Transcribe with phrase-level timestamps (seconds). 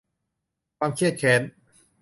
[0.77, 1.41] ความเคียดแค้น